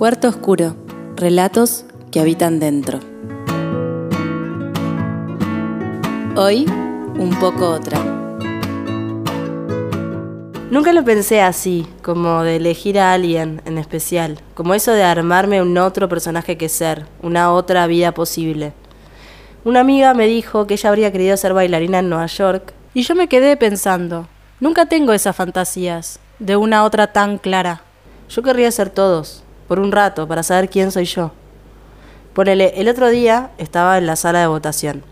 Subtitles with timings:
[0.00, 0.76] Cuarto Oscuro.
[1.16, 3.00] Relatos que habitan dentro.
[6.36, 6.64] Hoy,
[7.18, 7.98] un poco otra.
[10.70, 15.60] Nunca lo pensé así, como de elegir a alguien en especial, como eso de armarme
[15.60, 18.72] un otro personaje que ser, una otra vida posible.
[19.66, 23.14] Una amiga me dijo que ella habría querido ser bailarina en Nueva York y yo
[23.14, 24.28] me quedé pensando,
[24.60, 27.82] nunca tengo esas fantasías de una otra tan clara.
[28.30, 31.30] Yo querría ser todos, por un rato, para saber quién soy yo.
[32.34, 35.04] Ponele, el otro día estaba en la sala de votación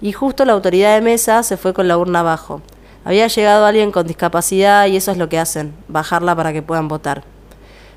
[0.00, 2.62] y justo la autoridad de mesa se fue con la urna abajo.
[3.04, 6.88] Había llegado alguien con discapacidad y eso es lo que hacen, bajarla para que puedan
[6.88, 7.22] votar.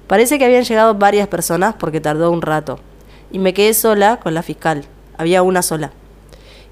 [0.08, 2.78] Parece que habían llegado varias personas porque tardó un rato.
[3.32, 4.84] Y me quedé sola con la fiscal.
[5.18, 5.92] Había una sola.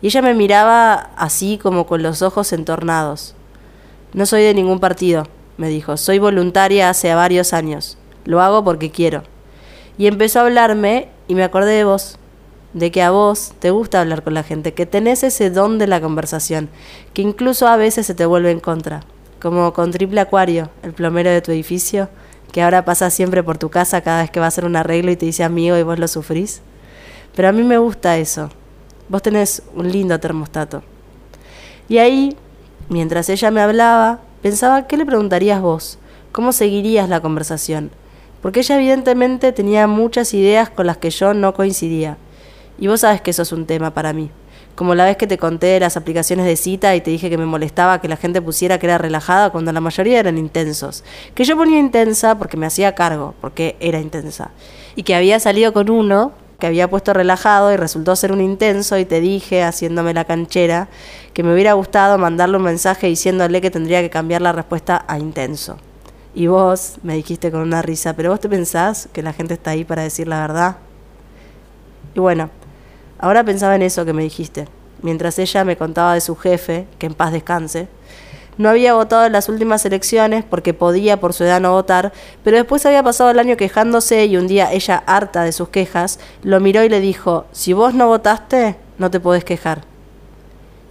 [0.02, 3.36] Y ella me miraba así como con los ojos entornados.
[4.12, 5.96] No soy de ningún partido, me dijo.
[5.96, 7.98] Soy voluntaria hace varios años.
[8.26, 9.24] Lo hago porque quiero.
[9.98, 12.18] Y empezó a hablarme y me acordé de vos,
[12.74, 15.88] de que a vos te gusta hablar con la gente, que tenés ese don de
[15.88, 16.70] la conversación,
[17.14, 19.02] que incluso a veces se te vuelve en contra,
[19.42, 22.10] como con Triple Acuario, el plomero de tu edificio,
[22.52, 25.12] que ahora pasa siempre por tu casa cada vez que va a hacer un arreglo
[25.12, 26.62] y te dice amigo y vos lo sufrís.
[27.36, 28.50] Pero a mí me gusta eso.
[29.10, 30.84] Vos tenés un lindo termostato.
[31.90, 32.38] Y ahí,
[32.90, 35.98] mientras ella me hablaba, pensaba, ¿qué le preguntarías vos?
[36.32, 37.92] ¿Cómo seguirías la conversación?
[38.44, 42.18] Porque ella evidentemente tenía muchas ideas con las que yo no coincidía.
[42.78, 44.32] Y vos sabes que eso es un tema para mí.
[44.76, 47.38] Como la vez que te conté de las aplicaciones de cita y te dije que
[47.38, 51.06] me molestaba que la gente pusiera que era relajada cuando la mayoría eran intensos.
[51.34, 54.52] Que yo ponía intensa porque me hacía cargo, porque era intensa.
[54.98, 58.98] Y que había salido con uno que había puesto relajado y resultó ser un intenso
[58.98, 60.90] y te dije, haciéndome la canchera,
[61.34, 65.18] que me hubiera gustado mandarle un mensaje diciéndole que tendría que cambiar la respuesta a
[65.18, 65.78] intenso.
[66.36, 69.72] Y vos me dijiste con una risa, pero vos te pensás que la gente está
[69.72, 70.78] ahí para decir la verdad.
[72.16, 72.50] Y bueno,
[73.20, 74.68] ahora pensaba en eso que me dijiste,
[75.04, 77.88] mientras ella me contaba de su jefe, que en paz descanse.
[78.58, 82.14] No había votado en las últimas elecciones porque podía por su edad no votar,
[82.44, 86.20] pero después había pasado el año quejándose y un día ella, harta de sus quejas,
[86.44, 89.82] lo miró y le dijo, si vos no votaste, no te podés quejar.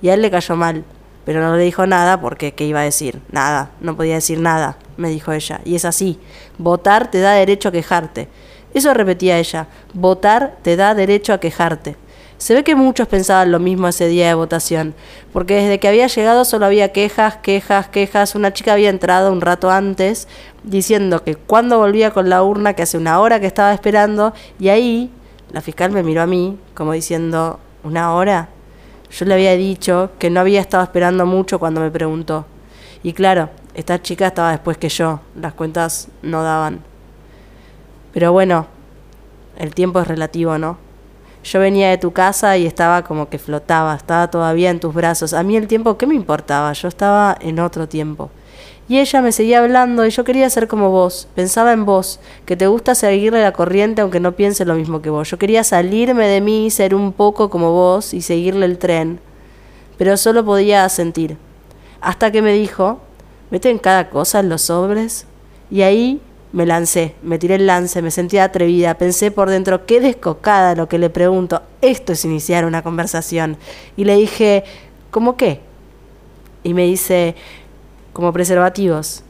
[0.02, 0.84] Y a él le cayó mal,
[1.24, 3.20] pero no le dijo nada porque ¿qué iba a decir?
[3.30, 5.60] Nada, no podía decir nada, me dijo ella.
[5.64, 6.18] Y es así,
[6.56, 8.28] votar te da derecho a quejarte.
[8.72, 11.96] Eso repetía ella, votar te da derecho a quejarte.
[12.38, 14.94] Se ve que muchos pensaban lo mismo ese día de votación,
[15.32, 18.34] porque desde que había llegado solo había quejas, quejas, quejas.
[18.34, 20.26] Una chica había entrado un rato antes
[20.64, 24.70] diciendo que cuando volvía con la urna, que hace una hora que estaba esperando, y
[24.70, 25.10] ahí
[25.52, 28.48] la fiscal me miró a mí como diciendo, ¿una hora?
[29.10, 32.46] Yo le había dicho que no había estado esperando mucho cuando me preguntó.
[33.04, 36.80] Y claro, esta chica estaba después que yo, las cuentas no daban.
[38.12, 38.66] Pero bueno,
[39.58, 40.78] el tiempo es relativo, ¿no?
[41.44, 45.32] Yo venía de tu casa y estaba como que flotaba, estaba todavía en tus brazos.
[45.32, 46.72] A mí el tiempo, ¿qué me importaba?
[46.72, 48.30] Yo estaba en otro tiempo.
[48.88, 52.56] Y ella me seguía hablando y yo quería ser como vos, pensaba en vos, que
[52.56, 55.30] te gusta seguirle la corriente aunque no piense lo mismo que vos.
[55.30, 59.20] Yo quería salirme de mí, ser un poco como vos y seguirle el tren,
[59.98, 61.38] pero solo podía sentir.
[62.00, 63.00] Hasta que me dijo,
[63.52, 65.26] meten cada cosa en los sobres.
[65.70, 66.20] Y ahí
[66.52, 70.88] me lancé, me tiré el lance, me sentía atrevida, pensé por dentro, qué descocada lo
[70.88, 73.58] que le pregunto, esto es iniciar una conversación.
[73.96, 74.64] Y le dije,
[75.10, 75.60] ¿cómo qué?
[76.64, 77.36] Y me dice,
[78.14, 79.22] como preservativos.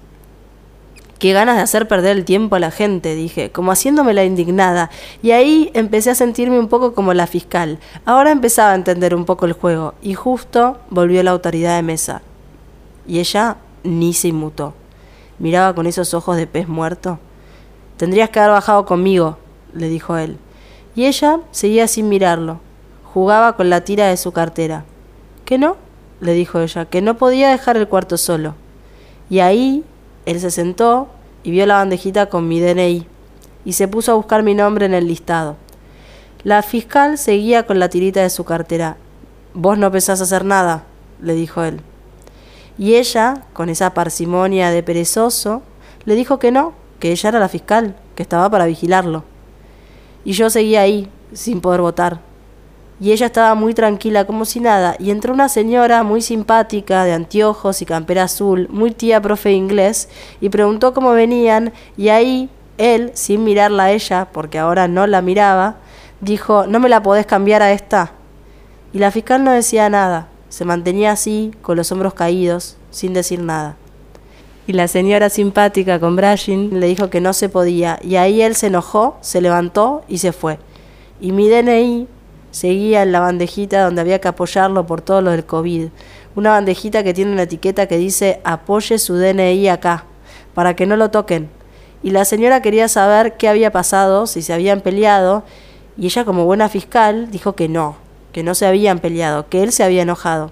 [1.18, 4.90] Qué ganas de hacer perder el tiempo a la gente, dije, como haciéndome la indignada.
[5.22, 7.78] Y ahí empecé a sentirme un poco como la fiscal.
[8.04, 9.94] Ahora empezaba a entender un poco el juego.
[10.02, 12.22] Y justo volvió la autoridad de mesa.
[13.06, 14.74] Y ella ni se inmutó.
[15.38, 17.18] Miraba con esos ojos de pez muerto.
[17.96, 19.38] Tendrías que haber bajado conmigo,
[19.72, 20.38] le dijo él.
[20.94, 22.60] Y ella seguía sin mirarlo.
[23.04, 24.84] Jugaba con la tira de su cartera.
[25.44, 25.76] ¿Qué no?
[26.20, 28.54] le dijo ella, que no podía dejar el cuarto solo.
[29.28, 29.84] Y ahí
[30.24, 31.08] él se sentó
[31.42, 33.06] y vio la bandejita con mi DNI
[33.64, 35.56] y se puso a buscar mi nombre en el listado.
[36.44, 38.96] La fiscal seguía con la tirita de su cartera.
[39.54, 40.84] Vos no pensás hacer nada,
[41.20, 41.80] le dijo él.
[42.78, 45.62] Y ella, con esa parsimonia de perezoso,
[46.04, 49.24] le dijo que no, que ella era la fiscal, que estaba para vigilarlo.
[50.24, 52.32] Y yo seguía ahí, sin poder votar
[53.02, 57.12] y ella estaba muy tranquila como si nada, y entró una señora muy simpática, de
[57.12, 60.08] anteojos y campera azul, muy tía profe inglés,
[60.40, 62.48] y preguntó cómo venían, y ahí
[62.78, 65.78] él, sin mirarla a ella, porque ahora no la miraba,
[66.20, 68.12] dijo, ¿no me la podés cambiar a esta?
[68.92, 73.40] Y la fiscal no decía nada, se mantenía así, con los hombros caídos, sin decir
[73.40, 73.74] nada.
[74.66, 77.98] Y la señora simpática con Brashin le dijo que no se podía.
[78.02, 80.58] Y ahí él se enojó, se levantó y se fue.
[81.22, 82.06] Y mi DNI
[82.50, 85.88] seguía en la bandejita donde había que apoyarlo por todo lo del COVID.
[86.36, 90.04] Una bandejita que tiene una etiqueta que dice apoye su DNI acá,
[90.52, 91.48] para que no lo toquen.
[92.02, 95.44] Y la señora quería saber qué había pasado, si se habían peleado,
[95.96, 98.01] y ella como buena fiscal dijo que no,
[98.32, 100.50] que no se habían peleado, que él se había enojado.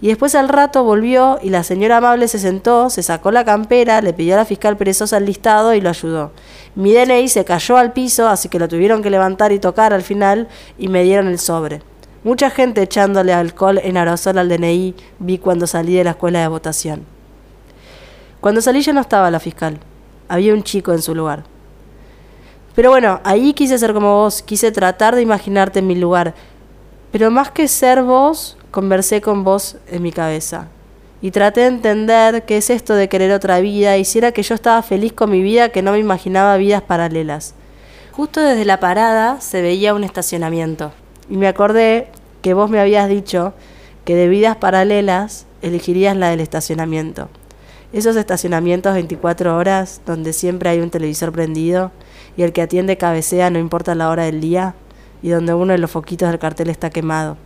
[0.00, 4.02] Y después al rato volvió y la señora amable se sentó, se sacó la campera,
[4.02, 6.32] le pidió a la fiscal perezosa el listado y lo ayudó.
[6.74, 10.02] Mi DNI se cayó al piso, así que lo tuvieron que levantar y tocar al
[10.02, 10.48] final
[10.78, 11.80] y me dieron el sobre.
[12.24, 16.48] Mucha gente echándole alcohol en aerosol al DNI vi cuando salí de la escuela de
[16.48, 17.06] votación.
[18.40, 19.78] Cuando salí ya no estaba la fiscal,
[20.28, 21.44] había un chico en su lugar.
[22.74, 26.34] Pero bueno, ahí quise ser como vos, quise tratar de imaginarte en mi lugar,
[27.14, 30.66] pero más que ser vos, conversé con vos en mi cabeza.
[31.22, 34.56] Y traté de entender qué es esto de querer otra vida, y si que yo
[34.56, 37.54] estaba feliz con mi vida, que no me imaginaba vidas paralelas.
[38.10, 40.90] Justo desde la parada se veía un estacionamiento,
[41.30, 42.08] y me acordé
[42.42, 43.54] que vos me habías dicho
[44.04, 47.28] que de vidas paralelas elegirías la del estacionamiento.
[47.92, 51.92] Esos estacionamientos 24 horas donde siempre hay un televisor prendido
[52.36, 54.74] y el que atiende cabecea no importa la hora del día
[55.24, 57.38] y donde uno de los foquitos del cartel está quemado.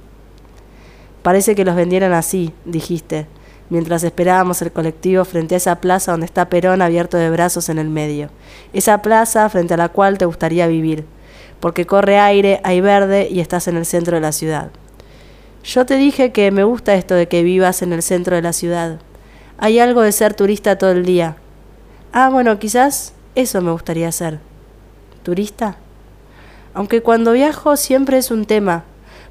[1.23, 3.29] Parece que los vendieran así, dijiste,
[3.71, 7.79] mientras esperábamos el colectivo frente a esa plaza donde está Perón abierto de brazos en
[7.79, 8.31] el medio.
[8.73, 11.05] Esa plaza frente a la cual te gustaría vivir,
[11.61, 14.71] porque corre aire, hay verde y estás en el centro de la ciudad.
[15.63, 18.53] Yo te dije que me gusta esto de que vivas en el centro de la
[18.53, 18.99] ciudad.
[19.57, 21.37] Hay algo de ser turista todo el día.
[22.13, 24.41] Ah, bueno, quizás eso me gustaría ser.
[25.23, 25.79] ¿Turista?
[26.79, 28.85] Aunque cuando viajo siempre es un tema,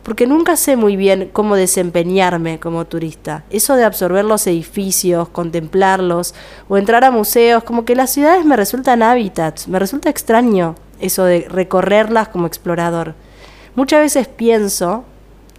[0.03, 3.45] porque nunca sé muy bien cómo desempeñarme como turista.
[3.49, 6.35] Eso de absorber los edificios, contemplarlos
[6.67, 11.23] o entrar a museos, como que las ciudades me resultan hábitats, me resulta extraño eso
[11.23, 13.15] de recorrerlas como explorador.
[13.75, 15.05] Muchas veces pienso,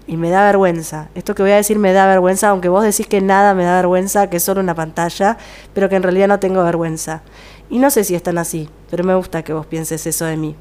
[0.06, 3.06] y me da vergüenza, esto que voy a decir me da vergüenza, aunque vos decís
[3.06, 5.38] que nada me da vergüenza, que es solo una pantalla,
[5.72, 7.22] pero que en realidad no tengo vergüenza.
[7.70, 10.54] Y no sé si están así, pero me gusta que vos pienses eso de mí.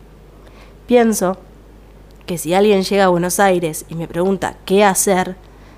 [0.87, 1.37] Pienso
[2.25, 5.35] que si alguien llega a Buenos Aires y me pregunta qué hacer,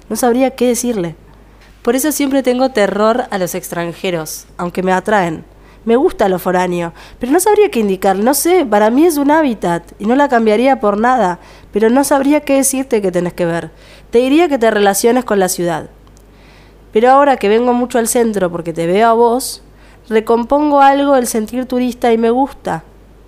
[0.08, 1.16] no sabría qué decirle.
[1.82, 5.46] Por eso siempre tengo terror a los extranjeros, aunque me atraen.
[5.84, 8.18] Me gusta lo foráneo, pero no sabría qué indicar.
[8.18, 11.40] No sé, para mí es un hábitat y no la cambiaría por nada,
[11.72, 13.72] pero no sabría qué decirte que tenés que ver.
[14.12, 15.90] Te diría que te relaciones con la ciudad.
[16.94, 19.64] Pero ahora que vengo mucho al centro porque te veo a vos,
[20.08, 22.84] recompongo algo el sentir turista y me gusta.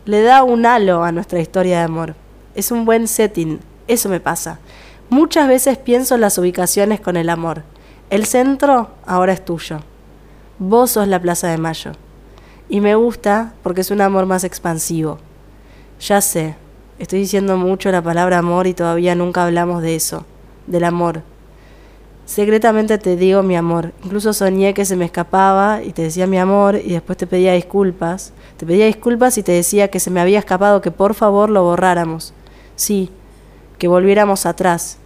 [0.05, 2.15] Le da un halo a nuestra historia de amor
[2.55, 4.59] es un buen setting, eso me pasa.
[5.09, 7.63] Muchas veces pienso en las ubicaciones con el amor.
[8.09, 9.79] El centro ahora es tuyo.
[10.59, 11.91] Vos sos la Plaza de Mayo.
[12.69, 15.19] Y me gusta porque es un amor más expansivo.
[15.99, 16.55] Ya sé,
[16.99, 20.25] estoy diciendo mucho la palabra amor y todavía nunca hablamos de eso,
[20.67, 21.23] del amor.
[22.31, 23.91] Secretamente te digo mi amor.
[24.05, 27.51] Incluso soñé que se me escapaba y te decía mi amor y después te pedía
[27.51, 28.31] disculpas.
[28.55, 31.63] Te pedía disculpas y te decía que se me había escapado, que por favor lo
[31.63, 32.33] borráramos.
[32.77, 33.09] Sí,
[33.77, 34.97] que volviéramos atrás.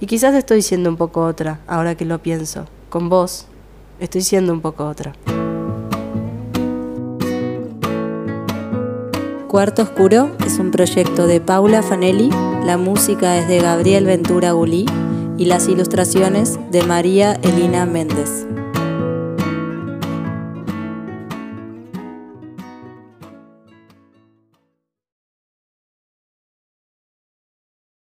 [0.00, 2.64] Y quizás estoy siendo un poco otra, ahora que lo pienso.
[2.88, 3.46] Con vos,
[4.00, 5.12] estoy siendo un poco otra.
[9.46, 12.30] Cuarto Oscuro es un proyecto de Paula Fanelli,
[12.64, 14.84] la música es de Gabriel Ventura Gulí
[15.38, 18.44] y las ilustraciones de María Elina Méndez.